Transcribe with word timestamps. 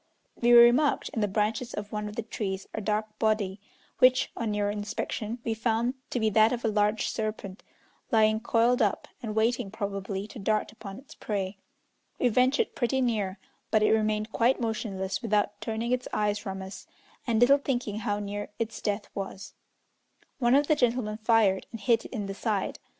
We 0.35 0.51
remarked 0.53 1.09
in 1.09 1.21
the 1.21 1.27
branches 1.27 1.75
of 1.75 1.91
one 1.91 2.09
of 2.09 2.15
the 2.15 2.23
trees 2.23 2.65
a 2.73 2.81
dark 2.81 3.19
body, 3.19 3.59
which, 3.99 4.31
on 4.35 4.49
nearer 4.49 4.71
inspection, 4.71 5.37
we 5.43 5.53
found 5.53 5.93
to 6.09 6.19
be 6.19 6.31
that 6.31 6.51
of 6.51 6.65
a 6.65 6.69
large 6.69 7.07
serpent, 7.07 7.61
lying 8.11 8.39
coiled 8.39 8.81
up, 8.81 9.07
and 9.21 9.35
waiting, 9.35 9.69
probably, 9.69 10.25
to 10.29 10.39
dart 10.39 10.71
upon 10.71 10.97
its 10.97 11.13
prey. 11.13 11.59
We 12.17 12.29
ventured 12.29 12.73
pretty 12.73 12.99
near, 12.99 13.37
but 13.69 13.83
it 13.83 13.91
remained 13.91 14.31
quite 14.31 14.59
motionless 14.59 15.21
without 15.21 15.61
turning 15.61 15.91
its 15.91 16.07
eyes 16.11 16.39
from 16.39 16.63
us, 16.63 16.87
and 17.27 17.39
little 17.39 17.59
thinking 17.59 17.97
how 17.99 18.17
near 18.17 18.49
its 18.57 18.81
death 18.81 19.07
was. 19.13 19.53
One 20.39 20.55
of 20.55 20.65
the 20.65 20.75
gentlemen 20.75 21.17
fired, 21.17 21.67
and 21.71 21.79
hit 21.79 22.05
it 22.05 22.11
in 22.11 22.25
the 22.25 22.33
side. 22.33 22.79